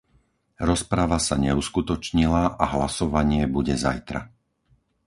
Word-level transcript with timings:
Rozprava 0.69 1.17
sa 1.27 1.35
neuskutočnila 1.45 2.43
a 2.57 2.65
hlasovanie 2.73 3.43
bude 3.55 3.73
zajtra. 3.85 4.21